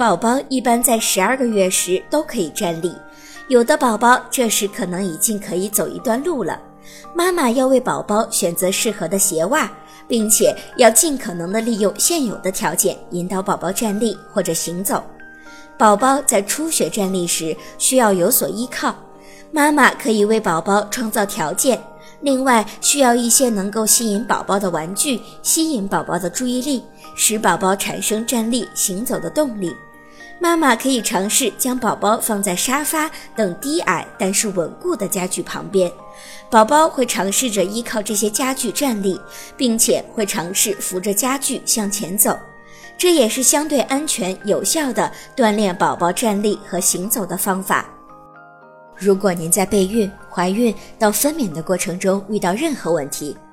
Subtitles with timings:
[0.00, 2.90] 宝宝一般在十二个月时都可以站立，
[3.48, 6.58] 有的宝宝这时可能已经可以走一段路了。
[7.14, 9.70] 妈妈要为宝宝选择适合的鞋袜，
[10.08, 15.04] 并且要尽可能的利用现有的条件引导宝宝站立或者行走。
[15.76, 18.94] 宝宝在初学站立时需要有所依靠，
[19.52, 21.78] 妈妈可以为宝宝创造条件。
[22.22, 26.82] 另外，需要一些能够吸引宝宝的玩具，吸引宝宝的注意力，
[27.14, 29.76] 使宝宝产生站立行走的动力。
[30.38, 35.92] 妈妈可以尝试将宝宝放在沙发等低矮但是稳固的家具旁边，
[36.50, 39.20] 宝宝会尝试着依靠这些家具站立，
[39.56, 42.38] 并且会尝试扶着家具向前走，
[42.96, 47.86] 这也是相对安全有效的锻炼宝宝站立和行走的方法。
[48.96, 53.36] 如果您在备孕、怀孕到分娩的过程中遇到任何问题，